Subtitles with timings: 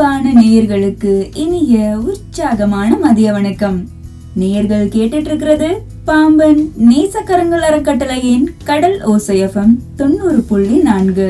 [0.00, 1.10] அன்பான நேயர்களுக்கு
[1.42, 1.78] இனிய
[2.10, 3.76] உற்சாகமான மதிய வணக்கம்.
[4.40, 5.68] நேயர்கள் கேட்டுட்டு இருக்கிறது
[6.06, 11.28] பாம்பன் நேசக்கரங்கள் அறக்கட்டளையின் கடல் ஓசையஃபம் தொண்ணூறு புள்ளி நான்கு.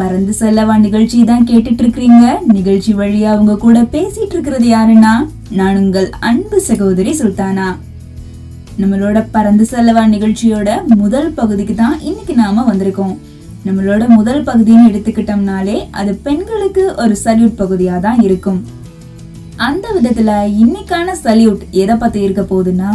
[0.00, 2.24] பறந்து செல்லவா நிகழ்ச்சி தான் கேட்டுட்டு இருக்கிறீங்க
[2.56, 5.14] நிகழ்ச்சி வழியா அவங்க கூட பேசிட்டு இருக்கிறது யாருன்னா
[5.60, 7.68] நான் உங்கள் அன்பு சகோதரி சுல்தானா.
[8.82, 10.68] நம்மளோட பறந்து செல்லவா நிகழ்ச்சியோட
[11.04, 13.16] முதல் பகுதிக்கு தான் இன்னைக்கு நாம வந்திருக்கோம்.
[13.66, 18.60] நம்மளோட முதல் பகுதின்னு எடுத்துக்கிட்டோம்னாலே அது பெண்களுக்கு ஒரு சல்யூட் பகுதியாக தான் இருக்கும்.
[19.68, 20.30] அந்த விதத்துல
[20.62, 22.90] இன்னைக்கான சல்யூட் எதை பத்தி இருக்க போகுதுன்னா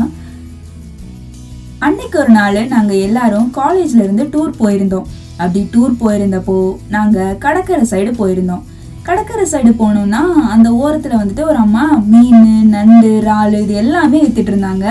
[1.85, 5.07] அன்னைக்கு ஒரு நாள் நாங்க எல்லாரும் காலேஜ்ல இருந்து டூர் போயிருந்தோம்.
[5.41, 6.57] அப்படி டூர் போயிருந்தப்போ
[6.95, 8.63] நாங்க கடற்கரை சைடு போயிருந்தோம்.
[9.07, 10.21] கடற்கரை சைடு போனோம்னா
[10.55, 14.85] அந்த ஓரத்துல வந்துட்டு ஒரு அம்மா மீன் நண்டு இறால் இது எல்லாமே வித்துட்டு இருந்தாங்க.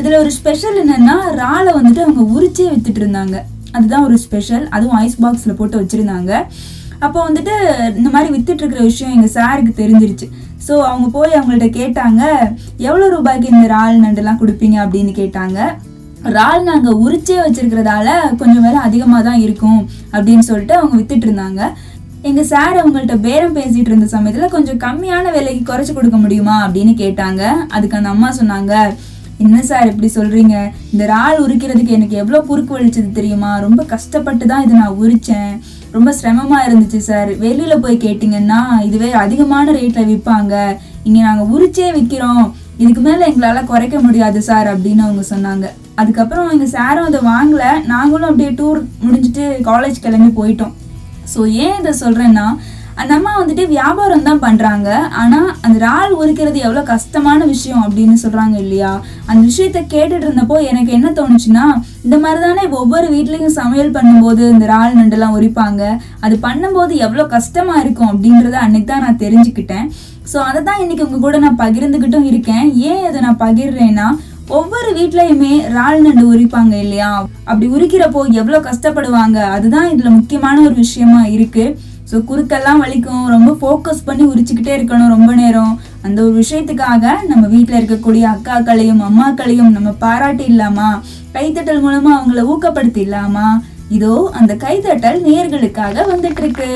[0.00, 3.38] இதுல ஒரு ஸ்பெஷல் என்னன்னா இறாலை வந்துட்டு அவங்க உரிச்சே வித்துட்டு இருந்தாங்க.
[3.76, 6.32] அதுதான் ஒரு ஸ்பெஷல் அதுவும் ஐஸ் பாக்ஸில் போட்டு வச்சுருந்தாங்க.
[7.04, 7.54] அப்போ வந்துட்டு
[7.98, 10.26] இந்த மாதிரி வித்துட்ருக்கிற விஷயம் எங்கள் சாருக்கு தெரிஞ்சிருச்சு.
[10.66, 12.22] ஸோ அவங்க போய் அவங்கள்ட்ட கேட்டாங்க
[12.88, 14.76] எவ்வளோ ரூபாய்க்கு இந்த இறால் நண்டுலாம் கொடுப்பீங்க?
[14.84, 15.58] அப்படின்னு கேட்டாங்க.
[16.30, 18.08] இறால் நாங்கள் உரிச்சே வச்சுருக்கிறதால
[18.40, 19.80] கொஞ்சம் விலை அதிகமாக தான் இருக்கும்
[20.12, 21.62] அப்படின்னு சொல்லிட்டு அவங்க வித்துட்டு இருந்தாங்க
[22.28, 26.56] எங்கள் சார் அவங்கள்ட்ட பேரம் பேசிகிட்டு இருந்த சமயத்தில் கொஞ்சம் கம்மியான விலைக்கு குறைச்சி கொடுக்க முடியுமா?
[26.66, 27.42] அப்படின்னு கேட்டாங்க.
[27.76, 28.74] அதுக்கு அந்த அம்மா சொன்னாங்க
[29.44, 30.56] என்ன சார் இப்படி சொல்றீங்க?
[30.92, 33.50] இந்த இறால் உரிக்கிறதுக்கு எனக்கு எவ்வளோ குறுக்கு வலிச்சது தெரியுமா?
[33.66, 35.52] ரொம்ப கஷ்டப்பட்டு தான் இதை நான் உரிச்சேன்.
[35.96, 37.30] ரொம்ப சிரமமா இருந்துச்சு சார்.
[37.44, 40.54] வெளியில போய் கேட்டிங்கன்னா இதுவே அதிகமான ரேட்ல விற்பாங்க.
[41.06, 42.44] இங்க நாங்க உரிச்சே விற்கிறோம்
[42.82, 45.66] இதுக்கு மேல எங்களால குறைக்க முடியாது சார் அப்படின்னு அவங்க சொன்னாங்க.
[46.00, 47.64] அதுக்கப்புறம் எங்க சாரும் அதை வாங்கல.
[47.92, 50.72] நாங்களும் அப்படியே டூர் முடிஞ்சுட்டு காலேஜ் கிளம்பி போயிட்டோம்.
[51.32, 52.46] ஸோ ஏன் இதை சொல்றேன்னா
[53.00, 54.88] அந்த அம்மா வந்துட்டு வியாபாரம் தான் பண்ணுறாங்க
[55.20, 58.90] ஆனால் அந்த இறால் உரிக்கிறது எவ்வளோ கஷ்டமான விஷயம் அப்படின்னு சொல்கிறாங்க இல்லையா?
[59.28, 61.64] அந்த விஷயத்த கேட்டுட்டு இருந்தப்போ எனக்கு என்ன தோணுச்சுன்னா
[62.06, 65.82] இந்த மாதிரி தானே ஒவ்வொரு வீட்லேயும் சமையல் பண்ணும்போது இந்த இறால் நண்டுலாம் உரிப்பாங்க.
[66.26, 69.86] அது பண்ணும்போது எவ்வளோ கஷ்டமாக இருக்கும் அப்படின்றத அன்னைக்கு தான் நான் தெரிஞ்சுக்கிட்டேன்.
[70.32, 72.66] ஸோ அதை தான் இன்னைக்கு உங்கள் கூட நான் பகிர்ந்துக்கிட்டும் இருக்கேன்.
[72.90, 74.08] ஏன் அதை நான் பகிர்றேன்னா
[74.58, 77.10] ஒவ்வொரு வீட்லயுமே இறால் நண்டு உரிப்பாங்க இல்லையா?
[77.48, 79.38] அப்படி உரிக்கிறப்போ எவ்வளோ கஷ்டப்படுவாங்க?
[79.56, 81.74] அதுதான் இதில் முக்கியமான ஒரு விஷயமா இருக்குது
[82.12, 83.22] ஸோ குறுக்கெல்லாம் வலிக்கும்.
[83.34, 85.74] ரொம்ப ஃபோக்கஸ் பண்ணி உரிச்சுக்கிட்டே இருக்கணும் ரொம்ப நேரம்.
[86.06, 90.88] அந்த ஒரு விஷயத்துக்காக நம்ம வீட்டில் இருக்கக்கூடிய அக்காக்களையும் அம்மாக்களையும் நம்ம பாராட்டி இல்லாமா?
[91.36, 93.46] கைத்தட்டல் மூலமா அவங்கள ஊக்கப்படுத்தி இல்லாமா?
[93.96, 96.70] இதோ அந்த கைத்தட்டல் நேர்களுக்காக வந்துட்டு இருக்கு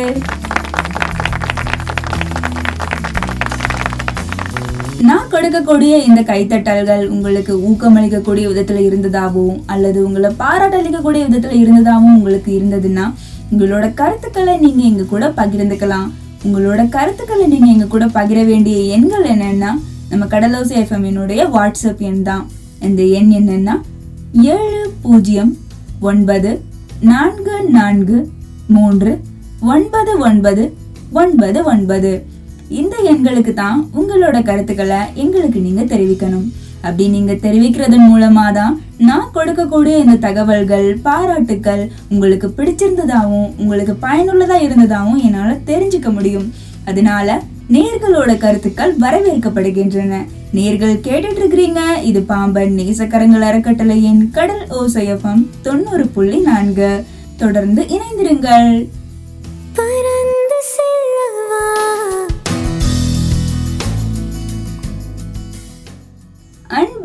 [5.09, 13.07] நான் கொடுக்கக்கூடிய இந்த கைத்தட்டல்கள் உங்களுக்கு ஊக்கமளிக்கக்கூடிய விதத்துல இருந்ததாகவும் அல்லது உங்களை பாராட்டளிக்கக்கூடிய விதத்துல இருந்ததாகவும் உங்களுக்கு இருந்ததுன்னா
[13.51, 16.09] உங்களோட கருத்துக்களை நீங்க எங்க கூட பகிர்ந்துக்கலாம்.
[16.47, 19.71] உங்களோட கருத்துக்களை நீங்க எங்க கூட பகிர வேண்டிய எண்கள் என்னன்னா
[20.11, 22.45] நம்ம கடலோசி எஃப்எம்னுடைய வாட்ஸ்அப் எண் தான்.
[22.87, 23.75] இந்த எண் என்னன்னா
[24.55, 25.53] ஏழு பூஜ்ஜியம்
[26.01, 26.51] ஒன்பது
[27.13, 28.19] நான்கு நான்கு
[28.75, 29.13] மூன்று
[29.73, 30.65] ஒன்பது ஒன்பது
[31.21, 32.13] ஒன்பது ஒன்பது.
[32.69, 36.47] இந்த எண்களுக்கு தான் உங்களோட கருத்துக்களை எங்களுக்கு நீங்க தெரிவிக்கணும்.
[36.83, 45.23] அப்படி நீங்க தெரிவிக்கிறதன் மூலமா தான் நான் கொடுக்கக்கூடிய இந்த தகவல்கள் பாராட்டுக்கள் உங்களுக்கு பிடிச்சிருந்ததாகவும் உங்களுக்கு பயனுள்ளதா இருந்ததாகவும்
[45.23, 46.53] என்னால தெரிஞ்சுக்க முடியும்.
[46.85, 50.25] அதனால நேர்களோட கருத்துக்கள் வரவேற்கப்படுகின்றன.
[50.55, 57.05] நேர்கள் கேட்டுட்டு இருக்கிறீங்க இது பாம்பன் நேசக்கரங்கள் அறக்கட்டளையின் கடல் ஓசையஃபம் தொண்ணூறு புள்ளி நான்கு.
[57.37, 58.89] தொடர்ந்து இணைந்திருங்கள்.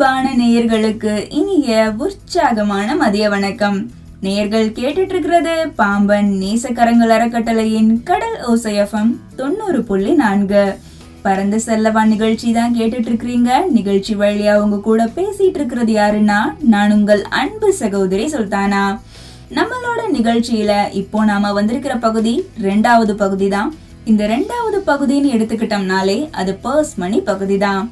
[0.02, 1.72] அன்பான நேயர்களுக்கு இனிய
[2.04, 3.78] உற்சாகமான மதிய வணக்கம்.
[4.26, 10.64] நேயர்கள் கேட்டுட்டு இருக்கிறது பாம்பன் நேசக்கரங்கள் அறக்கட்டளையின் கடல் ஓசையஃபம் தொண்ணூறு புள்ளி நான்கு.
[11.26, 16.40] பறந்து செல்லவா நிகழ்ச்சி தான் கேட்டுட்டு இருக்கிறீங்க நிகழ்ச்சி வழியா உங்க கூட பேசிட்டு இருக்கிறது யாருன்னா
[16.74, 18.84] நான் உங்கள் அன்பு சகோதரி சுல்தானா.
[19.60, 20.74] நம்மளோட நிகழ்ச்சியில
[21.04, 22.36] இப்போ நாம வந்திருக்கிற பகுதி
[22.70, 23.72] ரெண்டாவது பகுதி தான்.
[24.12, 27.84] இந்த ரெண்டாவது பகுதின்னு எடுத்துக்கிட்டோம்னாலே அது பர்ஸ் மணி பகுதி தான்.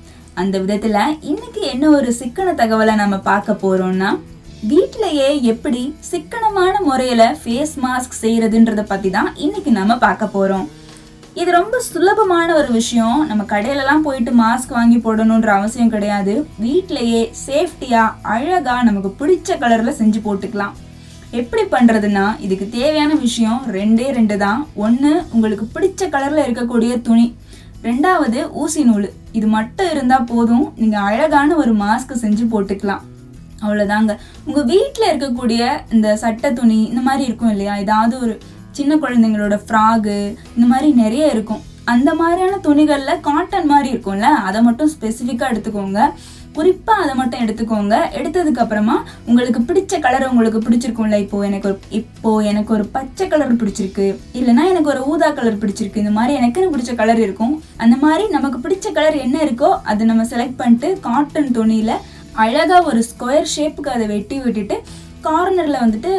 [0.42, 4.10] அந்த விதத்தில் இன்னைக்கு என்ன ஒரு சிக்கன தகவலை நம்ம பார்க்க போகிறோம்னா
[4.72, 10.68] வீட்டிலேயே எப்படி சிக்கனமான முறையில் ஃபேஸ் மாஸ்க் செய்கிறதுன்றத பற்றி தான் இன்னைக்கு நம்ம பார்க்க போகிறோம்
[11.42, 13.20] இது ரொம்ப சுலபமான ஒரு விஷயம்.
[13.30, 16.34] நம்ம கடையிலலாம் போயிட்டு மாஸ்க் வாங்கி போடணுன்ற அவசியம் கிடையாது.
[16.66, 20.74] வீட்டிலேயே சேஃப்டியாக அழகாக நமக்கு பிடிச்ச கலரில் செஞ்சு போட்டுக்கலாம்.
[21.42, 24.62] எப்படி பண்ணுறதுன்னா இதுக்கு தேவையான விஷயம் ரெண்டே ரெண்டு தான்.
[24.86, 27.28] ஒன்று உங்களுக்கு பிடிச்ச கலரில் இருக்கக்கூடிய துணி.
[27.84, 29.14] ரெண்டாவது ஊசி நூல்.
[29.32, 30.74] இது மட்டும் இருந்தால் போதும்.
[30.76, 33.04] நீங்கள் அழகான ஒரு மாஸ்க் செஞ்சு போட்டுக்கலாம்.
[33.64, 34.12] அவ்வளோதாங்க
[34.48, 35.62] உங்கள் வீட்டில் இருக்கக்கூடிய
[35.94, 37.76] இந்த சட்டை துணி இந்த மாதிரி இருக்கும் இல்லையா?
[37.86, 38.34] ஏதாவது ஒரு
[38.72, 40.18] சின்ன குழந்தைங்களோட ஃப்ராகு
[40.56, 41.64] இந்த மாதிரி நிறைய இருக்கும்.
[41.94, 46.00] அந்த மாதிரியான துணிகளில் காட்டன் மாதிரி இருக்கும்ல அதை மட்டும் ஸ்பெசிஃபிக்காக எடுத்துக்கோங்க.
[46.58, 47.96] குறிப்பாக அதை மட்டும் எடுத்துக்கோங்க.
[48.20, 48.96] எடுத்ததுக்கு அப்புறமா
[49.30, 51.18] உங்களுக்கு பிடிச்ச கலர் உங்களுக்கு பிடிச்சிருக்கும்ல.
[51.26, 54.08] இப்போ எனக்கு ஒரு இப்போ எனக்கு ஒரு பச்சை கலர் பிடிச்சிருக்கு.
[54.40, 56.04] இல்லைன்னா எனக்கு ஒரு ஊதா கலர் பிடிச்சிருக்கு.
[56.04, 57.54] இந்த மாதிரி எனக்குன்னு பிடிச்ச கலர் இருக்கும்.
[57.84, 61.94] அந்த மாதிரி நமக்கு பிடிச்ச கலர் என்ன இருக்கோ அதை நம்ம செலக்ட் பண்ணிட்டு காட்டன் துணியில
[62.46, 64.76] அழகா ஒரு ஸ்கொயர் ஷேப்புக்கு அதை வெட்டி விட்டுட்டு
[65.28, 66.12] கார்னரில் வந்துட்டு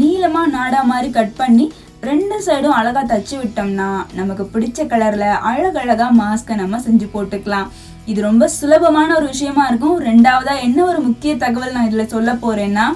[0.00, 1.64] நீளமாக நாடா மாதிரி கட் பண்ணி
[2.08, 3.88] ரெண்டு சைடும் அழகா தச்சு விட்டோம்னா
[4.18, 7.66] நமக்கு பிடிச்ச கலர்ல அழகழகா மாஸ்கை நம்ம செஞ்சு போட்டுக்கலாம்.
[8.10, 9.96] இது ரொம்ப சுலபமான ஒரு விஷயமா இருக்கும்.
[10.08, 12.86] ரெண்டாவதா என்ன ஒரு முக்கிய தகவல் நான் இதுல சொல்ல போறேன்னா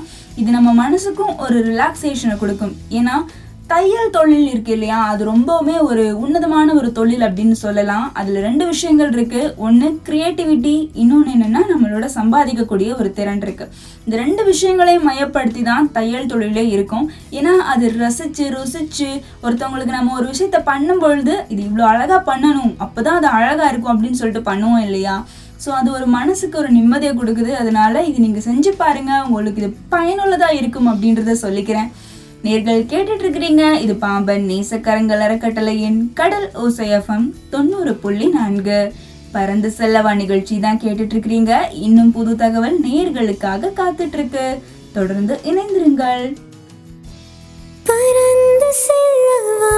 [0.41, 2.75] இது நம்ம மனசுக்கும் ஒரு ரிலாக்ஸேஷனை கொடுக்கும்.
[2.99, 3.17] ஏன்னா
[3.73, 4.97] தையல் தொழில் இருக்கு இல்லையா?
[5.11, 8.13] அது ரொம்பவுமே ஒரு உன்னதமான ஒரு தொழில் அப்படின்னு சொல்லலாம்.
[8.13, 9.43] அதுல ரெண்டு விஷயங்கள் இருக்கு.
[9.67, 13.67] ஒன்னு கிரியேட்டிவிட்டி இன்னொன்னு என்னன்னா நம்மளோட சம்பாதிக்கக்கூடிய ஒரு திறன் இருக்கு.
[14.05, 17.11] இந்த ரெண்டு விஷயங்களையும் மையப்படுத்தி தான் தையல் தொழிலே இருக்கும்.
[17.39, 19.09] ஏன்னா அது ரசிச்சு ருசிச்சு
[19.45, 24.21] ஒருத்தவங்களுக்கு நம்ம ஒரு விஷயத்த பண்ணும் பொழுது இது இவ்வளோ அழகா பண்ணணும் அப்போதான் அது அழகா இருக்கும் அப்படின்னு
[24.23, 25.17] சொல்லிட்டு பண்ணுவோம் இல்லையா?
[25.67, 27.53] ஸோ அது ஒரு மனசுக்கு ஒரு நிம்மதியை கொடுக்குது.
[27.63, 29.13] அதனால இது நீங்க செஞ்சு பாருங்க.
[29.29, 31.91] உங்களுக்கு இது பயனுள்ளதா இருக்கும் அப்படின்றத சொல்லிக்கிறேன்.
[32.45, 38.81] நேர்கள் கேட்டுட்டு இருக்கிறீங்க இது பாம்பன் நேசக்கரங்கள் அறக்கட்டளையின் கடல் ஓசையஃபம் தொண்ணூறு புள்ளி நான்கு.
[39.35, 41.53] பறந்து செல்லவா நிகழ்ச்சி தான் கேட்டுட்டு இருக்கிறீங்க
[41.87, 44.45] இன்னும் புது தகவல் நேர்களுக்காக காத்துட்டு இருக்கு
[44.93, 46.27] தொடர்ந்து இணைந்திருங்கள்.
[47.89, 49.73] பறந்து செல்லவா.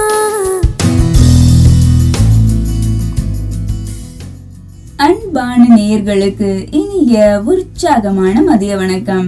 [5.07, 9.27] அன்பான நேயர்களுக்கு இனிய உற்சாகமான மதிய வணக்கம்.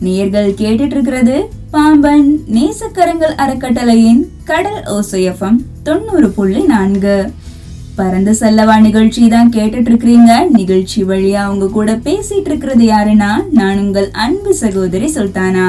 [0.00, 1.38] நேயர்கள் கேட்டுட்டு இருக்கிறது
[1.72, 4.20] பாம்பன் நேசக்கரங்கள் அறக்கட்டளையின்
[4.50, 7.16] கடல் ஓசையஃபம் தொண்ணூறு புள்ளி நான்கு.
[7.98, 14.08] பறந்து செல்லவா நிகழ்ச்சி தான் கேட்டுட்டு இருக்கிறீங்க நிகழ்ச்சி வழியா உங்க கூட பேசிட்டு இருக்கிறது யாருன்னா நான் உங்கள்
[14.24, 15.66] அன்பு சகோதரி சுல்தானா.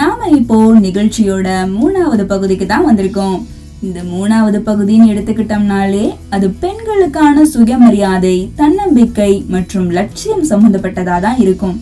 [0.00, 1.48] நாம இப்போ நிகழ்ச்சியோட
[1.78, 3.38] மூணாவது பகுதிக்கு தான் வந்திருக்கோம்.
[3.86, 11.76] இந்த மூணாவது பகுதின்னு எடுத்துக்கிட்டோம்னாலே அது பெண்களுக்கான சுயமரியாதை தன்னம்பிக்கை மற்றும் லட்சியம் சம்பந்தப்பட்டதா தான் இருக்கும்.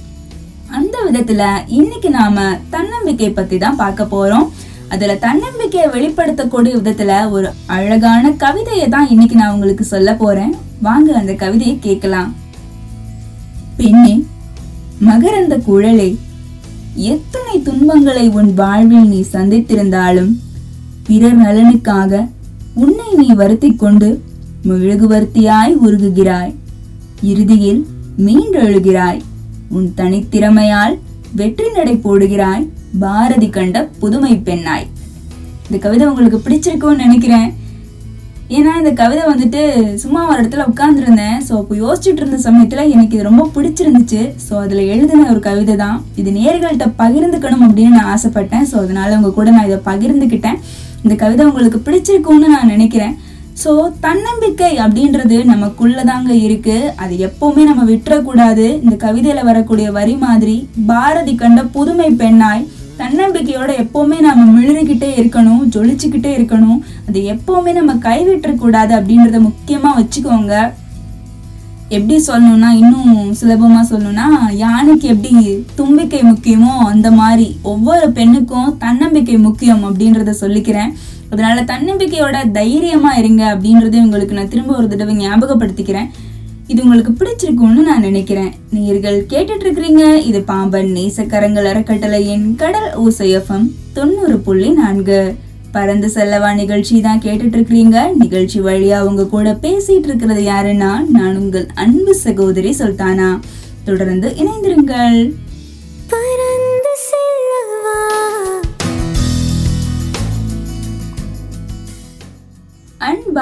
[0.78, 1.42] அந்த விதத்துல
[1.78, 4.46] இன்னைக்கு நாம தன்னம்பிக்கை பத்தி தான் பார்க்க போறோம்.
[4.88, 10.52] அதுல தன்னம்பிக்கையை வெளிப்படுத்தக்கூடிய விதத்துல ஒரு அழகான கவிதையை தான் இன்னைக்கு நான் உங்களுக்கு சொல்ல போறேன்.
[10.86, 12.30] வாங்க அந்த கவிதையை கேட்கலாம்.
[13.76, 14.14] பெண்ணே
[15.08, 16.10] மகரந்த குழலே
[17.12, 20.32] எத்தனை துன்பங்களை உன் வாழ்வில் நீ சந்தித்திருந்தாலும்
[21.06, 22.28] பிறர் நலனுக்காக
[22.84, 24.10] உன்னை நீ வருத்தி கொண்டு
[24.68, 26.54] மெழுகுவர்த்தியாய் உருகுகிறாய்.
[27.32, 27.82] இறுதியில்
[28.26, 29.20] மீண்டெழுகிறாய்.
[29.76, 30.94] உன் தனித்திறமையால்
[31.40, 32.64] வெற்றி நடை போடுகிறாய்.
[33.02, 34.86] பாரதி கண்ட புதுமை பெண்ணாய்.
[35.66, 37.48] இந்த கவிதை உங்களுக்கு பிடிச்சிருக்கும்னு நினைக்கிறேன்.
[38.56, 39.60] ஏன்னா இந்த கவிதை வந்துட்டு
[40.02, 44.22] சும்மா ஒரு இடத்துல உட்காந்துருந்தேன் ஸோ அப்போ யோசிச்சுட்டு இருந்த சமயத்தில் எனக்கு இது ரொம்ப பிடிச்சிருந்துச்சு.
[44.46, 45.98] ஸோ அதில் எழுதின ஒரு கவிதை தான்.
[46.20, 48.66] இது நேர்கள்ட்ட பகிர்ந்துக்கணும் அப்படின்னு நான் ஆசைப்பட்டேன்.
[48.72, 50.58] ஸோ அதனால உங்கள் கூட நான் இதை பகிர்ந்துக்கிட்டேன்.
[51.04, 53.14] இந்த கவிதை உங்களுக்கு பிடிச்சிருக்கும்னு நான் நினைக்கிறேன்.
[53.60, 53.72] ஸோ
[54.04, 56.76] தன்னம்பிக்கை அப்படின்றது நமக்குள்ள தாங்க இருக்கு.
[57.02, 58.66] அது எப்பவுமே நம்ம விட்டுறக்கூடாது.
[58.84, 60.56] இந்த கவிதையில வரக்கூடிய வரி மாதிரி
[60.90, 62.68] பாரதி கண்ட புதுமை பெண்ணாய்
[63.00, 66.80] தன்னம்பிக்கையோட எப்பவுமே நம்ம மிளறிக்கிட்டே இருக்கணும் ஜொலிச்சுக்கிட்டே இருக்கணும்.
[67.08, 70.54] அது எப்பவுமே நம்ம கைவிட்டுறக்கூடாது அப்படின்றத முக்கியமா வச்சுக்கோங்க.
[71.96, 74.26] எப்படி சொல்லணும்னா இன்னும் சுலபமா சொல்லணும்னா
[74.64, 75.32] யானைக்கு எப்படி
[75.78, 80.92] தும்பிக்கை முக்கியமோ அந்த மாதிரி ஒவ்வொரு பெண்ணுக்கும் தன்னம்பிக்கை முக்கியம் அப்படின்றத சொல்லிக்கிறேன்.
[81.32, 86.08] அதனால தன்னம்பிக்கையோட தைரியமா இருங்க அப்படின்றத உங்களுக்கு நான் திரும்ப ஒரு தடவை ஞாபகப்படுத்திக்கிறேன்.
[86.72, 88.50] இது உங்களுக்கு பிடிச்சிருக்கும்னு நான் நினைக்கிறேன்.
[88.74, 95.20] நீர்கள் கேட்டுட்டு இருக்கிறீங்க இது பாம்பன் நேசக்கரங்கள் அறக்கட்டளையின் கடல் ஓசையஃபம் தொண்ணூறு புள்ளி நான்கு.
[95.76, 101.66] பறந்து செல்லவா நிகழ்ச்சி தான் கேட்டுட்டு இருக்கிறீங்க நிகழ்ச்சி வழியா உங்க கூட பேசிட்டு இருக்கிறது யாருன்னா நான் உங்கள்
[101.84, 103.30] அன்பு சகோதரி சுல்தானா.
[103.88, 105.18] தொடர்ந்து இணைந்திருங்கள்.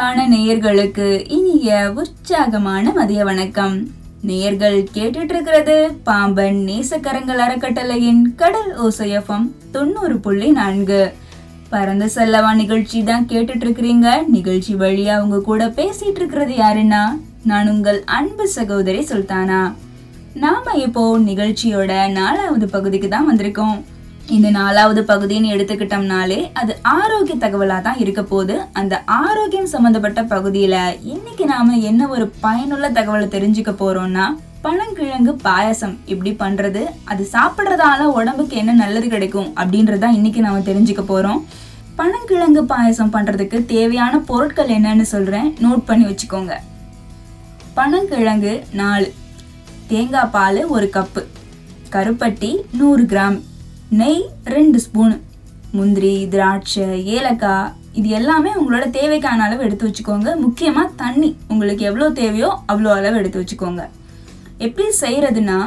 [0.00, 3.74] அன்பான நேயர்களுக்கு இனிய உற்சாகமான மதிய வணக்கம்.
[4.28, 5.74] நேயர்கள் கேட்டுட்டு இருக்கிறது
[6.06, 11.02] பாம்பன் நேசக்கரங்கள் அறக்கட்டளையின் கடல் ஓசையஃபம் தொண்ணூறு புள்ளி நான்கு.
[11.68, 17.02] பறந்து செல்லவா நிகழ்ச்சி தான் கேட்டுட்டு இருக்கிறீங்க நிகழ்ச்சி வழியா உங்க கூட பேசிட்டு இருக்கிறது யாருன்னா
[17.44, 19.62] நான் உங்கள் அன்பு சகோதரி சுல்தானா.
[20.44, 23.78] நாம இப்போ நிகழ்ச்சியோட நாலாவது பகுதிக்கு தான் வந்திருக்கோம்.
[24.28, 31.44] இந்த நாலாவது பகுதின்னு எடுத்துக்கிட்டோம்னாலே அது ஆரோக்கிய தகவலாக தான் இருக்க போது அந்த ஆரோக்கியம் சம்மந்தப்பட்ட பகுதியில் இன்னைக்கு
[31.44, 34.26] நாம என்ன ஒரு பயனுள்ள தகவலை தெரிஞ்சுக்க போகிறோம்னா
[34.62, 41.46] பனங்கிழங்கு பாயாசம் எப்படி பண்ணுறது அது சாப்பிட்றதால உடம்புக்கு என்ன நல்லது கிடைக்கும் அப்படின்றத இன்னைக்கு நாம தெரிஞ்சுக்க போகிறோம்
[41.96, 46.54] பனங்கிழங்கு பாயசம் பண்ணுறதுக்கு தேவையான பொருட்கள் என்னன்னு சொல்கிறேன் நோட் பண்ணி வச்சுக்கோங்க.
[47.76, 49.14] பனங்கிழங்கு நாலு
[49.88, 51.26] தேங்காய் பால் ஒரு கப்பு
[51.90, 53.38] கருப்பட்டி நூறு கிராம்
[53.98, 54.20] நெய்
[54.54, 55.14] ரெண்டு ஸ்பூனு.
[55.76, 60.28] முந்திரி திராட்சை ஏலக்காய் இது எல்லாமே உங்களோட தேவைக்கான அளவு எடுத்து வச்சுக்கோங்க.
[60.42, 61.30] முக்கியமாக தண்ணி.
[61.52, 63.82] உங்களுக்கு எவ்வளோ தேவையோ அவ்வளோ அளவு எடுத்து வச்சுக்கோங்க.
[64.66, 65.58] எப்படி செய்கிறதுனா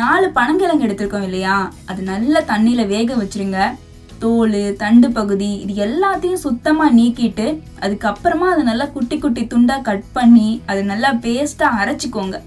[0.00, 1.56] நாலு பனங்கிழங்கு எடுத்திருக்கோம் இல்லையா?
[1.90, 3.60] அது நல்லா தண்ணியில் வேக வச்சிருங்க.
[4.24, 7.48] தோல் தண்டு பகுதி இது எல்லாத்தையும் சுத்தமாக நீக்கிட்டு
[7.84, 12.38] அதுக்கப்புறமா அதை நல்லா குட்டி குட்டி துண்டாக கட் பண்ணி அதை நல்லா பேஸ்ட்டாக அரைச்சிக்கோங்க.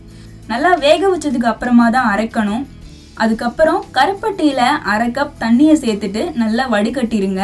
[0.53, 2.65] நல்லா வேக வச்சதுக்கு அப்புறமா தான் அரைக்கணும்.
[3.23, 7.43] அதுக்கப்புறம் கருப்பட்டியில் அரை கப் தண்ணியை சேர்த்துட்டு நல்லா வடிகட்டிருங்க.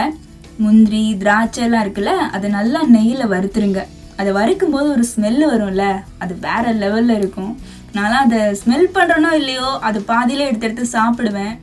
[0.64, 3.82] முந்திரி திராட்சை எல்லாம் இருக்குல்ல அதை நல்லா நெய்யில் வறுத்துருங்க.
[4.20, 5.86] அதை வறுக்கும் போது ஒரு ஸ்மெல் வரும்ல
[6.24, 7.54] அது வேற லெவலில் இருக்கும்.
[7.96, 11.56] நான்லாம் அதை ஸ்மெல் பண்ணுறேனோ இல்லையோ அது பாதியிலே எடுத்து எடுத்து சாப்பிடுவேன்.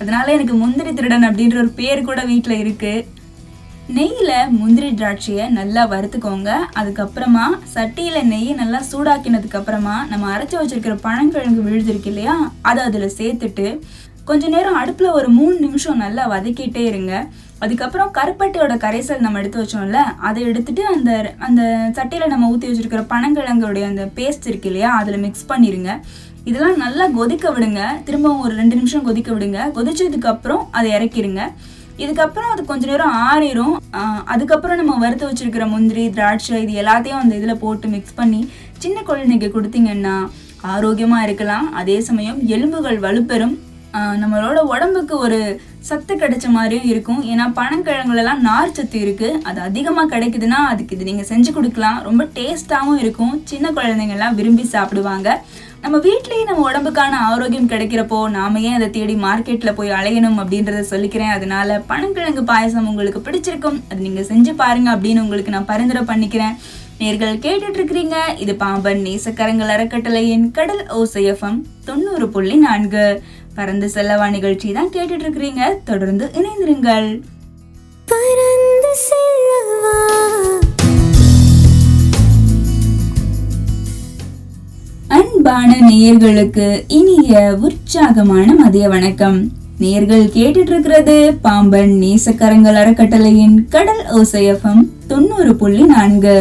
[0.00, 3.04] அதனால எனக்கு முந்திரி திருடன் அப்படின்ற ஒரு பேர் கூட வீட்டில் இருக்குது
[3.94, 6.50] நெய்யில் முந்திரி திராட்சையை நல்லா வறுத்துக்கோங்க.
[6.78, 12.34] அதுக்கப்புறமா சட்டியில் நெய்யை நல்லா சூடாக்கினதுக்கு அப்புறமா நம்ம அரைச்சி வச்சிருக்கிற பழங்கிழங்கு விழுது இல்லையா?
[12.68, 13.66] அதை அதில் சேர்த்துட்டு
[14.30, 17.12] கொஞ்ச நேரம் அடுப்பில் ஒரு மூணு நிமிஷம் நல்லா வதக்கிட்டே இருங்க.
[17.58, 20.00] அதுக்கப்புறம் கருப்பட்டியோட கரைசல் நம்ம எடுத்து வச்சோம்ல
[20.30, 21.10] அதை எடுத்துட்டு அந்த
[21.48, 21.62] அந்த
[21.98, 25.92] சட்டியில் நம்ம ஊற்றி வச்சிருக்கிற பனங்கிழங்குடைய அந்த பேஸ்ட் இருக்கு இல்லையா அதில் மிக்ஸ் பண்ணிடுங்க
[26.44, 27.80] இதெல்லாம் நல்லா கொதிக்க விடுங்க.
[28.04, 29.60] திரும்பவும் ஒரு ரெண்டு நிமிஷம் கொதிக்க விடுங்க.
[29.78, 31.42] கொதிச்சதுக்கப்புறம் அதை இறக்கிடுங்க
[32.04, 33.76] இதுக்கப்புறம் அது கொஞ்ச நேரம் ஆறிடும்
[34.32, 38.40] அதுக்கப்புறம் நம்ம வறுத்து வச்சிருக்கிற முந்திரி திராட்சை இது எல்லாத்தையும் அந்த இதில் போட்டு மிக்ஸ் பண்ணி
[38.82, 40.16] சின்ன குழந்தைக்கு கொடுத்தீங்கன்னா
[40.72, 41.66] ஆரோக்கியமாக இருக்கலாம்.
[41.80, 43.56] அதே சமயம் எலும்புகள் வலுப்பெறும்.
[44.22, 45.38] நம்மளோட உடம்புக்கு ஒரு
[45.88, 47.20] சத்து கிடைச்ச மாதிரியும் இருக்கும்.
[47.32, 49.28] ஏன்னா பனங்கிழங்குலலாம் நார் சத்து இருக்கு.
[49.48, 51.98] அது அதிகமாக கிடைக்குதுன்னா அதுக்கு இது நீங்கள் செஞ்சு கொடுக்கலாம்.
[52.08, 53.34] ரொம்ப டேஸ்டாகவும் இருக்கும்.
[53.50, 55.28] சின்ன குழந்தைங்கள்லாம் விரும்பி சாப்பிடுவாங்க.
[55.82, 61.32] நம்ம வீட்லேயே நம்ம உடம்புக்கான ஆரோக்கியம் கிடைக்கிறப்போ நாம ஏன் அதை தேடி மார்க்கெட்டில் போய் அலையணும் அப்படின்றத சொல்லிக்கிறேன்.
[61.36, 63.78] அதனால பனங்கிழங்கு பாயசம் உங்களுக்கு பிடிச்சிருக்கும்.
[63.90, 66.56] அது நீங்கள் செஞ்சு பாருங்க அப்படின்னு உங்களுக்கு நான் பரிந்துரை பண்ணிக்கிறேன்.
[67.00, 73.06] நேர்கள் கேட்டுட்டு இருக்கிறீங்க இது பாம்பன் நேசக்கரங்கள் அறக்கட்டளையின் கடல் ஓசையஃபம் தொண்ணூறு புள்ளி நான்கு.
[73.58, 77.08] பறந்து செல்லவா நிகழ்ச்சி தான் கேட்டுட்டு இருக்கிறீங்க தொடர்ந்து இணைந்திருங்கள்.
[78.12, 79.96] பறந்து செல்லவா.
[85.16, 86.64] அன்பான நேயர்களுக்கு
[86.96, 87.34] இனிய
[87.66, 89.38] உற்சாகமான மதிய வணக்கம்.
[89.82, 96.36] நேர்கள் கேட்டுட்டு இருக்கிறது பாம்பன் நேசக்கரங்கள் அறக்கட்டளையின் கடல் ஓசையம் தொண்ணூறு புள்ளி நான்கு.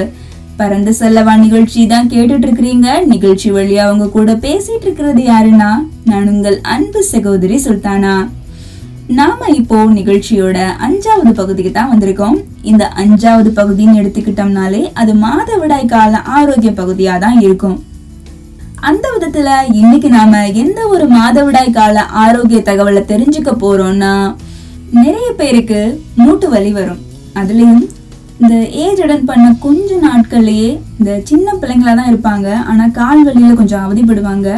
[0.60, 5.72] பறந்து செல்லவா நிகழ்ச்சி தான் கேட்டுட்டு இருக்கிறீங்க நிகழ்ச்சி வழியா அவங்க கூட பேசிட்டு இருக்கிறது யாருன்னா
[6.12, 8.16] நான் உங்கள் அன்பு சகோதரி சுல்தானா.
[9.22, 12.40] நாம இப்போ நிகழ்ச்சியோட அஞ்சாவது பகுதிக்கு தான் வந்திருக்கோம்.
[12.72, 17.78] இந்த அஞ்சாவது பகுதின்னு எடுத்துக்கிட்டோம்னாலே அது மாதவிடாய் கால ஆரோக்கிய பகுதியா தான் இருக்கும்.
[18.90, 19.50] அந்த விதத்துல
[19.82, 24.12] இன்னைக்கு நாம எந்த ஒரு மாதவிடாய் கால ஆரோக்கிய தகவலை தெரிஞ்சுக்க போறோம்னா
[24.98, 25.80] நிறைய பேருக்கு
[26.22, 27.00] மூட்டு வலி வரும்.
[27.40, 27.82] அதுலயும்
[28.42, 32.48] இந்த ஏஜ் அடன் பண்ண கொஞ்ச நாட்கள்லயே இந்த சின்ன பிள்ளைங்களா தான் இருப்பாங்க.
[32.72, 34.50] ஆனா கால் வலியில கொஞ்சம் அவதிப்படுவாங்க.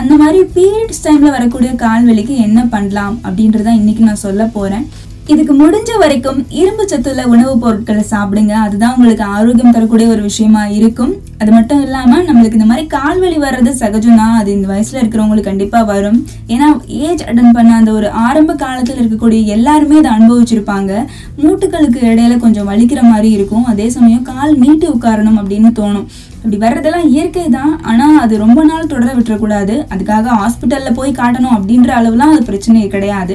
[0.00, 4.86] அந்த மாதிரி பீரியட்ஸ் டைம்ல வரக்கூடிய கால் வலிக்கு என்ன பண்ணலாம் அப்படின்றத இன்னைக்கு நான் சொல்ல போறேன்.
[5.26, 8.50] இதுக்கு முடிஞ்ச வரைக்கும் இரும்பு சத்துள்ள உணவுப் பொருட்களை சாப்பிடுங்க.
[8.50, 11.14] அதுதான் உங்களுக்கு ஆரோக்கியம் தரக்கூடிய ஒரு விஷயமா இருக்கும்.
[11.38, 15.82] அது மட்டும் இல்லாம நம்மளுக்கு இந்த மாதிரி கால் வலி வர்றது சகஜம்னா அது இந்த வயசுல இருக்கிறவங்களுக்கு கண்டிப்பா
[15.82, 16.26] வரும்.
[16.48, 21.06] ஏன்னா ஏஜ் அட்டன் பண்ண அந்த ஒரு ஆரம்ப காலத்துல இருக்கக்கூடிய எல்லாருமே அதை அனுபவிச்சிருப்பாங்க.
[21.38, 23.64] மூட்டுகளுக்கு இடையில கொஞ்சம் வலிக்கிற மாதிரி இருக்கும்.
[23.64, 26.06] அதே சமயம் கால் நீட்டி உட்காரணும் அப்படின்னு தோணும்.
[26.46, 27.70] அப்படி வர்றதெல்லாம் இயற்கை தான்.
[27.90, 29.74] ஆனால் அது ரொம்ப நாள் தொடர விட்டுறக்கூடாது.
[29.92, 33.34] அதுக்காக ஹாஸ்பிட்டலில் போய் காட்டணும் அப்படின்ற அளவுலாம் அது பிரச்சனை கிடையாது.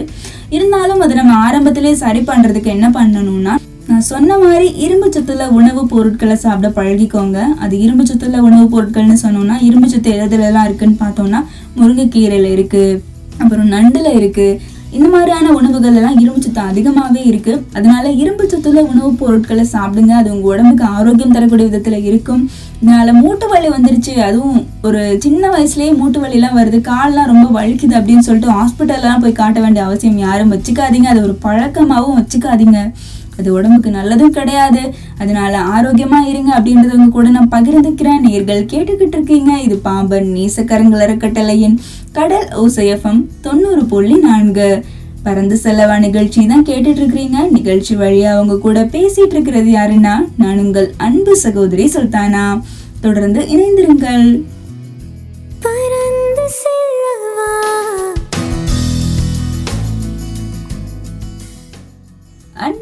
[0.50, 3.56] இருந்தாலும் அது நம்ம ஆரம்பத்திலே சரி பண்ணுறதுக்கு என்ன பண்ணணும்னா
[3.90, 7.40] நான் சொன்ன மாதிரி இரும்பு சத்துள்ள உணவுப் பொருட்களை சாப்பிட பழகிக்கோங்க.
[7.64, 11.42] அது இரும்பு சத்துள்ள உணவுப் பொருட்கள்னு சொன்னோம்னா இரும்பு சத்து எதுலலாம் இருக்குன்னு பார்த்தோம்னா
[11.80, 13.00] முருங்கைக்கீரையில் இருக்குது
[13.44, 14.60] அப்புறம் நண்டில் இருக்குது
[14.92, 17.66] இந்த மாதிரியான உணவுகள் எல்லாம் இரும்பு சத்து அதிகமாகவே இருக்கு.
[17.74, 20.10] அதனால இரும்பு சத்துள்ள உணவுப் பொருட்களை சாப்பிடுங்க.
[20.10, 22.50] அது உங்க உடம்புக்கு ஆரோக்கியம் தரக்கூடிய விதத்துல இருக்கும்.
[22.86, 24.10] இதனால மூட்டு வலி வந்துருச்சு.
[24.10, 26.90] அதுவும் ஒரு சின்ன வயசுலயே மூட்டு வலிலாம் வருது.
[26.90, 31.04] கால்லாம் ரொம்ப வலிக்குது அப்படின்னு சொல்லிட்டு ஹாஸ்பிட்டல்லாம் போய் காட்ட வேண்டிய அவசியம் யாரும் வச்சுக்காதீங்க.
[31.04, 32.92] அது ஒரு பழக்கமாகவும் வச்சுக்காதீங்க.
[33.40, 34.82] அது உடம்புக்கு நல்லதும் கிடையாது.
[35.18, 38.24] அதனால ஆரோக்கியமா இருங்க அப்படின்றதவுங்க கூட நான் பகிர்ந்துக்கிறேன்.
[38.28, 39.60] நேர்கள் கேட்டுக்கிட்டு இருக்கீங்க.
[39.60, 41.78] இது பாம்பன் நேசக்கரங்கள் அறக்கட்டளையின்
[42.12, 44.84] கடல் ஓசையஃபம் தொண்ணூறு புள்ளி நான்கு.
[45.24, 47.50] பறந்து செல்லவா நிகழ்ச்சி தான் கேட்டுட்டு இருக்கிறீங்க.
[47.52, 52.46] நிகழ்ச்சி வழியா அவங்க கூட பேசிட்டு இருக்கிறது யாருன்னா நான் உங்கள் அன்பு சகோதரி சுல்தானா.
[53.02, 54.26] தொடர்ந்து இணைந்திருங்கள்.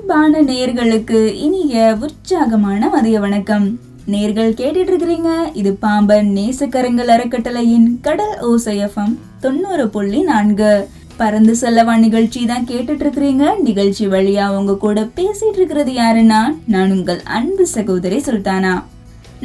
[0.10, 1.74] அன்பான நேர்களுக்கு இனிய
[2.06, 3.66] உற்சாகமான மதிய வணக்கம்.
[4.14, 9.14] நேர்கள் கேட்டுட்டு இருக்கிறீங்க இது பாம்பன் நேசக்கரங்கள் அறக்கட்டளையின் கடல் ஓசையஃபம்
[9.44, 10.72] தொண்ணூறு புள்ளி நான்கு.
[11.20, 16.42] பறந்து செல்லவா நிகழ்ச்சி தான் கேட்டுட்டு இருக்கிறீங்க நிகழ்ச்சி வழியா உங்க கூட பேசிட்டு இருக்கிறது யாருன்னா
[16.76, 18.74] நான் உங்கள் அன்பு சகோதரி சுல்தானா.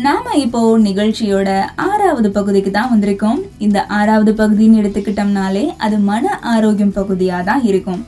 [0.07, 3.41] நாம இப்போ நிகழ்ச்சியோட ஆறாவது பகுதிக்கு தான் வந்திருக்கோம்.
[3.59, 8.03] இந்த ஆறாவது பகுதின்னு எடுத்துக்கிட்டோம்னாலே அது மன ஆரோக்கியம் பகுதியா தான் இருக்கும்.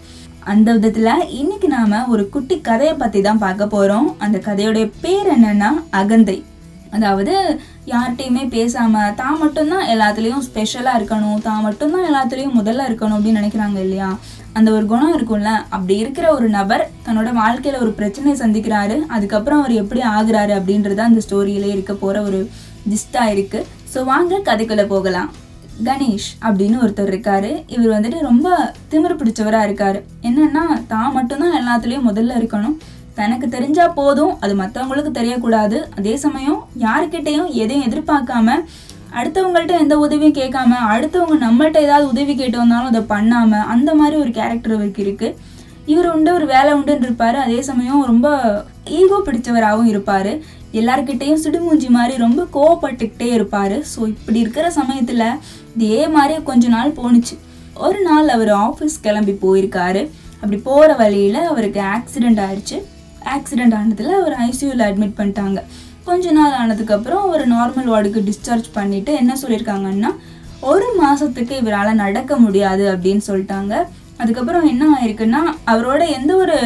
[0.53, 5.71] அந்த விதத்தில் இன்னைக்கு நாம ஒரு குட்டி கதையை பற்றி தான் பார்க்க போகிறோம் அந்த கதையோடைய பேர் என்னன்னா
[6.01, 6.37] அகந்தை.
[6.97, 7.33] அதாவது
[7.93, 14.11] யார்கிட்டையுமே பேசாம தான் மட்டும்தான் எல்லாத்துலேயும் ஸ்பெஷலாக இருக்கணும் தான் மட்டும்தான் எல்லாத்துலேயும் முதல்ல இருக்கணும் அப்படின்னு நினைக்கிறாங்க இல்லையா?
[14.59, 15.51] அந்த ஒரு குணம் இருக்கும்ல.
[15.75, 18.99] அப்படி இருக்கிற ஒரு நபர் தன்னோட வாழ்க்கையில் ஒரு பிரச்சனையை சந்திக்கிறாரு.
[19.17, 22.41] அதுக்கப்புறம் அவர் எப்படி ஆகுறாரு அப்படின்றது அந்த ஸ்டோரியிலே இருக்க போகிற ஒரு
[22.93, 25.29] ஜிஸ்டாக இருக்குது ஸோ வாங்க கதைக்குள்ளே போகலாம்.
[25.85, 27.65] கணேஷ் அப்படின்னு ஒருத்தர் இருக்காரு.
[27.67, 30.03] இவர் வந்துட்டு ரொம்ப திமிரு பிடிச்சவராக இருக்காரு.
[30.23, 32.77] என்னன்னா தான் மட்டும்தான் எல்லாத்துலேயும் முதல்ல இருக்கணும்.
[33.15, 34.41] தனக்கு தெரிஞ்சா போதும்.
[34.41, 35.85] அது மற்றவங்களுக்கு தெரியக்கூடாது.
[35.97, 38.65] அதே சமயம் யாருக்கிட்டையும் எதையும் எதிர்பார்க்காம
[39.23, 44.31] அடுத்தவங்கள்ட்ட எந்த உதவியும் கேட்காம அடுத்தவங்க நம்மள்ட்ட ஏதாவது உதவி கேட்டு வந்தாலும் அதை பண்ணாம அந்த மாதிரி ஒரு
[44.31, 45.39] கேரக்டர் இவருக்கு இருக்கு.
[45.87, 47.35] இவர் உண்டு ஒரு வேலை உண்டுன்னு இருப்பாரு.
[47.35, 50.41] அதே சமயம் ரொம்ப ஈகோ பிடிச்சவராகவும் இருப்பாரு.
[50.81, 53.79] எல்லார்கிட்டையும் சிடுமூஞ்சி மாதிரி ரொம்ப கோவப்பட்டுக்கிட்டே இருப்பாரு.
[53.93, 55.25] ஸோ இப்படி இருக்கிற சமயத்துல
[55.77, 57.37] இதே மாதிரி கொஞ்ச நாள் போணுச்சு.
[57.87, 60.03] ஒரு நாள் அவர் ஆஃபீஸ் கிளம்பி போயிருக்காரு.
[60.41, 62.79] அப்படி போற வழியில அவருக்கு ஆக்சிடென்ட் ஆயிடுச்சு
[63.35, 65.61] ஆக்சிடென்ட் ஆனதுல அவர் ஐசியூவில் அட்மிட் பண்ணிட்டாங்க.
[66.09, 70.11] கொஞ்ச நாள் ஆனதுக்கப்புறம் ஒரு நார்மல் வார்டுக்கு டிஸ்சார்ஜ் பண்ணிட்டு என்ன சொல்லியிருக்காங்கன்னா
[70.73, 73.75] ஒரு மாசத்துக்கு இவரால் நடக்க முடியாது அப்படின்னு சொல்லிட்டாங்க.
[74.23, 75.41] அதுக்கப்புறம் என்ன ஆயிருக்குன்னா
[75.73, 76.57] அவரோட எந்த ஒரு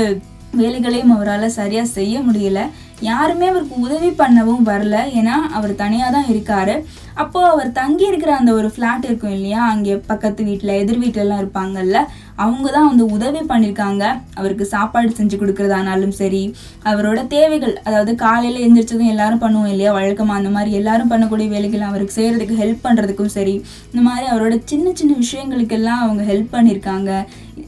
[0.61, 2.61] வேலைகளையும் அவரால் சரியாக செய்ய முடியல.
[3.01, 4.97] யாருமே அவருக்கு உதவி பண்ணவும் வரல.
[5.21, 6.75] ஏன்னா அவர் தனியாக தான் இருக்காரு.
[7.17, 9.63] அப்போ அவர் தங்கி இருக்கிற அந்த ஒரு ஃப்ளாட் இருக்கும் இல்லையா?
[9.67, 11.99] அங்கே பக்கத்து வீட்டில் எதிர் வீட்டிலலாம் இருப்பாங்கல்ல
[12.37, 16.43] அவங்க தான் வந்து உதவி பண்ணியிருக்காங்க அவருக்கு சாப்பாடு செஞ்சு கொடுக்கறதானாலும் சரி
[16.85, 19.93] அவரோட தேவைகள் அதாவது காலையில் எழுந்திரிச்சதும் எல்லாரும் பண்ணுவோம் இல்லையா?
[19.93, 23.55] வழக்கமாக அந்த மாதிரி எல்லாரும் பண்ணக்கூடிய வேலைகள் அவருக்கு செய்கிறதுக்கு ஹெல்ப் பண்ணுறதுக்கும் சரி
[23.93, 27.11] இந்த மாதிரி அவரோட சின்ன சின்ன விஷயங்களுக்கெல்லாம் அவங்க ஹெல்ப் பண்ணியிருக்காங்க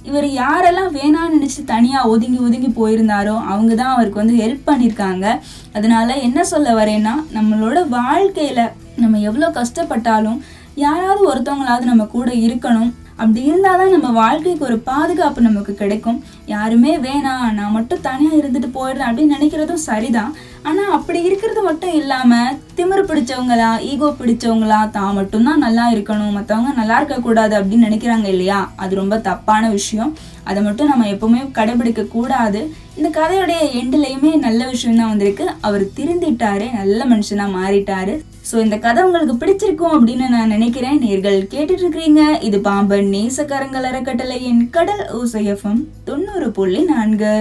[0.05, 5.27] இவர் யாரெல்லாம் வேணாம்னு நினச்சி தனியாக ஒதுங்கி ஒதுங்கி போயிருந்தாரோ அவங்க தான் அவருக்கு வந்து ஹெல்ப் பண்ணியிருக்காங்க
[5.75, 8.65] அதனால் என்ன சொல்ல வரேன்னா நம்மளோட வாழ்க்கையில்
[9.03, 10.41] நம்ம எவ்வளோ கஷ்டப்பட்டாலும்
[10.87, 12.91] யாராவது ஒருத்தவங்களாவது நம்ம கூட இருக்கணும்.
[13.23, 16.21] அப்படி இருந்தால் தான் நம்ம வாழ்க்கைக்கு ஒரு பாதுகாப்பு நமக்கு கிடைக்கும்.
[16.53, 20.33] யாருமே வேணாம் நான் மட்டும் தனியாக இருந்துட்டு போயிடுறேன் அப்படின்னு நினைக்கிறதும் சரிதான்.
[20.69, 26.35] ஆனால் அப்படி இருக்கிறது மட்டும் இல்லாமல் திமிரு பிடிச்சவங்களா ஈகோ பிடிச்சவங்களா தான் மட்டும்தான் நல்லா இருக்கணும்.
[26.39, 28.61] மற்றவங்க நல்லா இருக்கக்கூடாது அப்படின்னு நினைக்கிறாங்க இல்லையா?
[28.85, 30.13] அது ரொம்ப தப்பான விஷயம்.
[30.51, 32.63] அதை மட்டும் நம்ம எப்பவுமே கடைபிடிக்க கூடாது.
[32.99, 35.47] இந்த கதையுடைய எண்டுலையுமே நல்ல விஷயம் தான் வந்திருக்கு.
[35.69, 38.17] அவர் திருந்திட்டாரு நல்ல மனுஷனா மாறிட்டாரு.
[38.53, 40.97] ஸோ இந்த கதை உங்களுக்கு பிடிச்சிருக்கும் அப்படின்னு நான் நினைக்கிறேன்.
[41.05, 47.33] நேர்கள் கேட்டுட்டு இருக்கிறீங்க இது பாம்பன் நேசக்கரங்கள் அறக்கட்டளையின் கடல் ஓசையஃபம் தொண்ணூறு புள்ளி நான்கு.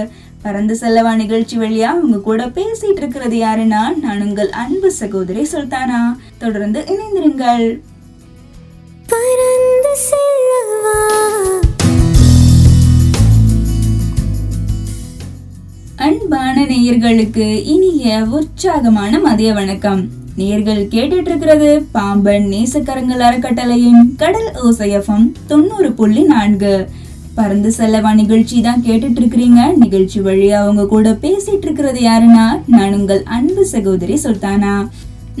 [0.44, 6.00] பறந்து செல்லவா நிகழ்ச்சி வழியா உங்க கூட பேசிட்டு இருக்கிறது யாருன்னா நான் உங்கள் அன்பு சகோதரி சுல்தானா.
[6.38, 7.66] தொடர்ந்து இணைந்திருங்கள்.
[9.12, 10.96] பறந்து செல்லவா.
[16.08, 20.02] அன்பான நேயர்களுக்கு இனிய உற்சாகமான மதிய வணக்கம்.
[20.40, 26.74] நேர்கள் கேட்டுட்டு இருக்கிறது பாம்பன் நேசக்கரங்கள் அறக்கட்டளையின் கடல் ஓசையஃபம் தொண்ணூறு புள்ளி நான்கு.
[27.36, 33.22] பறந்து செல்லவா நிகழ்ச்சி தான் கேட்டுட்டு இருக்கிறீங்க நிகழ்ச்சி வழியா அவங்க கூட பேசிட்டு இருக்கிறது யாருன்னா நான் உங்கள்
[33.36, 34.74] அன்பு சகோதரி சுல்தானா.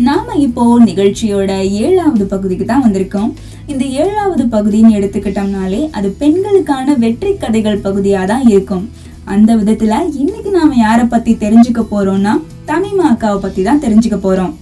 [0.08, 1.50] நாம இப்போ நிகழ்ச்சியோட
[1.86, 3.30] ஏழாவது பகுதிக்கு தான் வந்திருக்கோம்.
[3.72, 8.84] இந்த ஏழாவது பகுதின்னு எடுத்துக்கிட்டோம்னாலே அது பெண்களுக்கான வெற்றி கதைகள் பகுதியா தான் இருக்கும்.
[9.34, 12.34] அந்த விதத்துல இன்னைக்கு நாம யாரை பத்தி தெரிஞ்சுக்க போறோம்னா
[12.70, 14.52] தமிமா அக்காவை பத்தி தான் தெரிஞ்சுக்க போறோம்.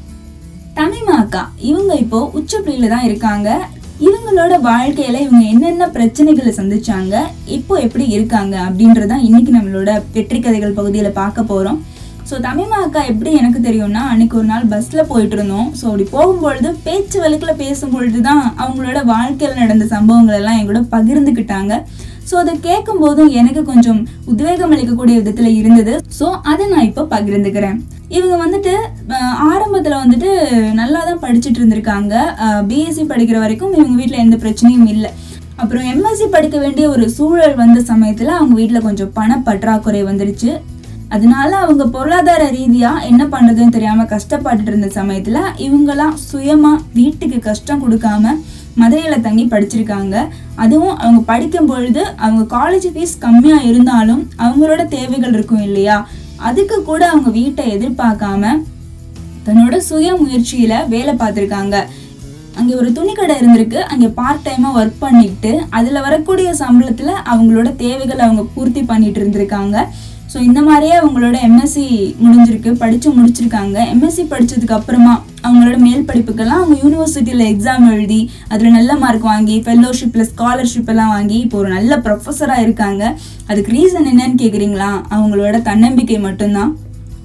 [0.80, 1.40] தமிமா அக்கா
[1.70, 3.48] இவங்க இப்போ உச்சப்பிள்ளையில தான் இருக்காங்க.
[4.06, 7.14] இவங்களோட வாழ்க்கையில இவங்க என்னென்ன பிரச்சனைகளை சந்திச்சாங்க
[7.56, 11.78] இப்போ எப்படி இருக்காங்க அப்படின்றதான் இன்னைக்கு நம்மளோட வெற்றி கதைகள் பகுதியில பார்க்க போறோம்.
[12.28, 15.68] ஸோ தமிமா அக்கா எப்படி எனக்கு தெரியும்னா அன்னைக்கு ஒரு நாள் பஸ்ல போயிட்டு இருந்தோம்.
[15.78, 21.74] ஸோ அப்படி போகும்பொழுது பேச்சு வழக்கில் பேசும்பொழுது தான் அவங்களோட வாழ்க்கையில் நடந்த சம்பவங்கள் எல்லாம் என் கூட பகிர்ந்துக்கிட்டாங்க
[22.30, 25.94] ஸோ அதை கேட்கும் போதும் எனக்கு கொஞ்சம் உத்வேகம் அளிக்கக்கூடிய விதத்துல இருந்தது.
[26.18, 27.78] ஸோ அதை நான் இப்போ பகிர்ந்துக்கிறேன்.
[28.10, 28.72] இவங்க வந்துட்டு
[29.14, 30.30] அஹ், ஆரம்பத்துல வந்துட்டு
[30.74, 32.14] நல்லா தான் படிச்சுட்டு இருந்திருக்காங்க.
[32.68, 35.10] பிஎஸ்சி படிக்கிற வரைக்கும் இவங்க வீட்டில் எந்த பிரச்சனையும் இல்லை.
[35.58, 40.52] அப்புறம் எம்எஸ்சி படிக்க வேண்டிய ஒரு சூழல் வந்த சமயத்துல அவங்க வீட்டில் கொஞ்சம் பண பற்றாக்குறை வந்துருச்சு.
[41.10, 48.34] அதனால அவங்க பொருளாதார ரீதியா என்ன பண்ணுறதுன்னு தெரியாம கஷ்டப்பட்டுட்டு இருந்த சமயத்துல இவங்கெல்லாம் சுயமா வீட்டுக்கு கஷ்டம் கொடுக்காம
[48.76, 50.16] மதுரையில் தங்கி படிச்சிருக்காங்க.
[50.64, 55.96] அதுவும் அவங்க படிக்கும் பொழுது அவங்க காலேஜ் ஃபீஸ் கம்மியாக இருந்தாலும் அவங்களோட தேவைகள் இருக்கும் இல்லையா?
[56.48, 58.52] அதுக்கு கூட அவங்க வீட்டை எதிர்பார்க்காம
[59.46, 61.76] தன்னோட சுய முயற்சியில வேலை பார்த்துருக்காங்க.
[62.58, 63.80] அங்கே ஒரு துணிக்கடை இருந்திருக்கு.
[63.92, 69.84] அங்கே பார்ட் டைமாக ஒர்க் பண்ணிட்டு அதில் வரக்கூடிய சம்பளத்தில் அவங்களோட தேவைகளை அவங்க பூர்த்தி பண்ணிட்டு இருந்திருக்காங்க.
[70.32, 71.84] ஸோ இந்த மாதிரியே அவங்களோட எம்எஸ்சி
[72.24, 73.76] முடிஞ்சிருக்கு படித்து முடிச்சிருக்காங்க.
[73.94, 80.28] எம்எஸ்சி படித்ததுக்கு அப்புறமா அவங்களோட மேல் படிப்புக்கெல்லாம் அவங்க யூனிவர்சிட்டியில் எக்ஸாம் எழுதி அதில் நல்ல மார்க் வாங்கி ஃபெல்லோஷிப்பில்
[80.32, 83.18] ஸ்காலர்ஷிப் எல்லாம் வாங்கி இப்போ ஒரு நல்ல ப்ரொஃபஸராக இருக்காங்க.
[83.46, 86.72] அதுக்கு ரீசன் என்னன்னு கேட்குறீங்களா அவங்களோட தன்னம்பிக்கை மட்டும்தான்.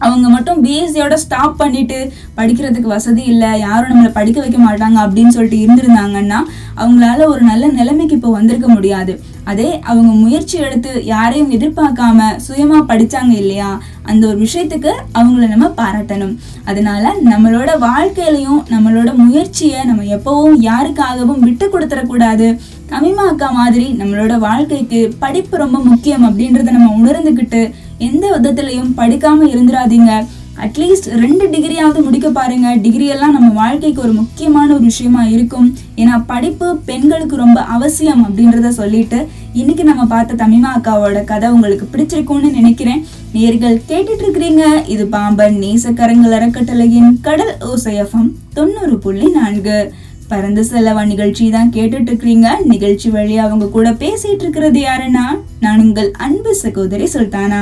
[0.05, 1.99] அவங்க மட்டும் பிஎஸ்சியோட ஸ்டாப் பண்ணிட்டு
[2.39, 6.39] படிக்கிறதுக்கு வசதி இல்லை யாரும் நம்மளை படிக்க வைக்க மாட்டாங்க அப்படின்னு சொல்லிட்டு இருந்திருந்தாங்கன்னா
[6.81, 9.13] அவங்களால ஒரு நல்ல நிலைமைக்கு இப்போ வந்திருக்க முடியாது.
[9.51, 13.69] அதே அவங்க முயற்சி எடுத்து யாரையும் எதிர்பார்க்காம சுயமா படிச்சாங்க இல்லையா
[14.09, 16.33] அந்த ஒரு விஷயத்துக்கு அவங்கள நம்ம பாராட்டணும்.
[16.69, 22.47] அதனால நம்மளோட வாழ்க்கையிலையும் நம்மளோட முயற்சியை நம்ம எப்பவும் யாருக்காகவும் விட்டு கொடுத்துடக்கூடாது
[22.91, 27.61] கமிமா அக்கா மாதிரி நம்மளோட வாழ்க்கைக்கு படிப்பு ரொம்ப முக்கியம் அப்படின்றத நம்ம உணர்ந்துக்கிட்டு
[27.97, 30.25] எந்த விதத்துலையும் படிக்காம இருந்துடாதீங்க
[30.65, 32.75] அட்லீஸ்ட் ரெண்டு டிகிரியாவது முடிக்க பாருங்க.
[32.75, 35.75] டிகிரி எல்லாம் நம்ம வாழ்க்கைக்கு ஒரு முக்கியமான ஒரு விஷயமா இருக்கும்.
[35.95, 42.51] ஏன்னா படிப்பு பெண்களுக்கு ரொம்ப அவசியம் அப்படின்றத சொல்லிட்டு இன்னைக்கு நம்ம பார்த்த தமிமா அக்காவோட கதை உங்களுக்கு பிடிச்சிருக்கும்னு
[42.51, 43.05] நினைக்கிறேன்.
[43.33, 49.93] நேர்கள் கேட்டுட்டு இருக்கிறீங்க இது பாம்பன் நேசக்கரங்கள் அறக்கட்டளையின் கடல் ஓசையஃபம் தொண்ணூறு புள்ளி நான்கு.
[50.27, 55.25] பறந்து செல்லவா நிகழ்ச்சி தான் கேட்டுட்டு இருக்கிறீங்க நிகழ்ச்சி வழியா அவங்க கூட பேசிட்டு இருக்கிறது யாருன்னா
[55.59, 57.61] நான் உங்கள் அன்பு சகோதரி சுல்தானா.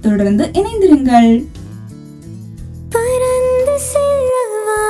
[0.00, 1.30] தொடர்ந்து இணைந்திருங்கள்.
[3.92, 4.80] செல்லவா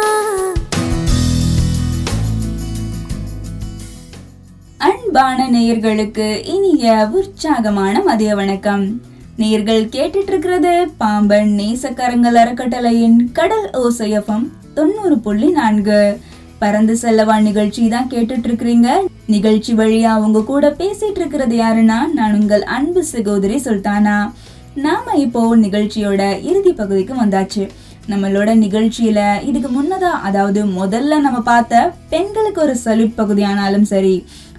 [4.78, 9.00] அன்பான நேயர்களுக்கு இனிய உற்சாகமான மதிய வணக்கம்.
[9.36, 16.00] நேயர்கள் கேட்டுட்டு இருக்கிறது பாம்பன் நேசக்கரங்கள் அறக்கட்டளையின் கடல் ஓசையஃபம் தொண்ணூறு புள்ளி நான்கு.
[16.60, 18.88] பறந்து செல்லவா நிகழ்ச்சி தான் கேட்டுட்டு இருக்கிறீங்க
[19.26, 24.16] நிகழ்ச்சி வழியா அவங்க கூட பேசிட்டு இருக்கிறது யாருன்னா நான் உங்கள் அன்பு சகோதரி சுல்தானா.
[24.76, 27.64] நாம இப்போ நிகழ்ச்சியோட இறுதி பகுதிக்கு வந்தாச்சு.
[28.08, 34.14] நம்மளோட நிகழ்ச்சியில இதுக்கு முன்னதா அதாவது முதல்ல நம்ம பார்த்த பெண்களுக்கு ஒரு சல்யூட் பகுதியானாலும் சரி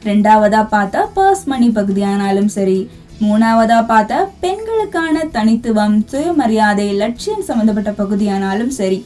[0.06, 2.80] ரெண்டாவதா பார்த்த பர்ஸ் மணி பகுதியானாலும் சரி
[3.22, 9.00] மூணாவதா பார்த்த பெண்களுக்கான தனித்துவம் சுயமரியாதை லட்சியம் சம்பந்தப்பட்ட பகுதியானாலும் சரி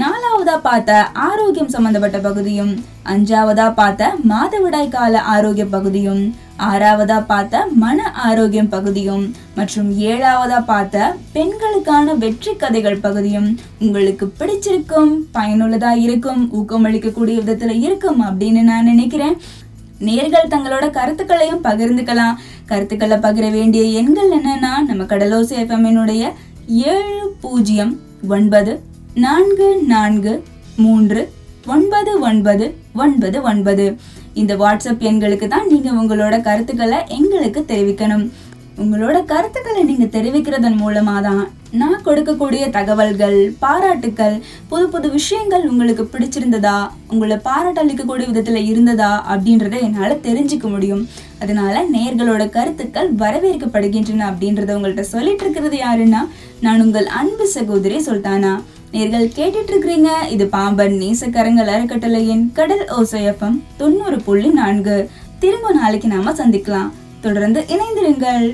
[0.00, 2.70] நாலாவதா பார்த்த ஆரோக்கியம் சம்பந்தப்பட்ட பகுதியும்
[3.04, 6.22] அஞ்சாவதா பார்த்த மாதவிடாய் கால ஆரோக்கிய பகுதியும்
[6.68, 9.24] ஆறாவதா பார்த்த மன ஆரோக்கியம் பகுதியும்
[9.54, 18.62] மற்றும் ஏழாவதா பார்த்த பெண்களுக்கான வெற்றி கதைகள் பகுதியும் உங்களுக்கு பிடிச்சிருக்கும் பயனுள்ளதா இருக்கும் ஊக்கமளிக்கக்கூடிய விதத்துல இருக்கும் அப்படின்னு
[18.62, 19.36] நான் நினைக்கிறேன்.
[20.00, 22.38] நேர்கள் தங்களோட கருத்துக்களையும் பகிர்ந்துக்கலாம்.
[22.66, 26.32] கருத்துக்களை பகிர வேண்டிய எண்கள் என்னன்னா நம்ம கடலோசி எஃப்எம்னுடைய
[26.66, 28.72] ஏழு பூஜ்ஜியம் ஒன்பது
[29.14, 30.42] நான்கு நான்கு
[30.76, 31.22] மூன்று
[31.66, 33.96] ஒன்பது ஒன்பது ஒன்பது ஒன்பது.
[34.34, 38.24] இந்த வாட்ஸ்அப் எண்களுக்கு தான் நீங்க உங்களோட கருத்துக்களை எங்களுக்கு தெரிவிக்கணும்.
[38.82, 41.42] உங்களோட கருத்துக்களை நீங்க தெரிவிக்கிறதன் மூலமா தான்
[41.80, 50.16] நான் கொடுக்கக்கூடிய தகவல்கள் பாராட்டுக்கள் புது புது விஷயங்கள் உங்களுக்கு பிடிச்சிருந்ததா உங்களை பாராட்டளிக்கக்கூடிய விதத்துல இருந்ததா அப்படின்றத என்னால
[50.28, 51.08] தெரிஞ்சுக்க முடியும்.
[51.38, 56.22] அதனால நேர்களோட கருத்துக்கள் வரவேற்கப்படுகின்றன அப்படின்றத உங்கள்ட்ட சொல்லிட்டு இருக்கிறது யாருன்னா
[56.60, 58.62] நான் உங்கள் அன்பு சகோதரி சுல்தானா.
[58.92, 65.10] நேர்கள் கேட்டுட்டு இருக்கிறீங்க இது பாம்பன் நேசக்கரங்கள் அறக்கட்டளையின் கடல் ஓசையப்பம் தொண்ணூறு புள்ளி நான்கு.
[65.38, 66.90] திரும்ப நாளைக்கு நாம சந்திக்கலாம்.
[67.20, 68.46] தொடர்ந்து இணைந்திருங்கள்.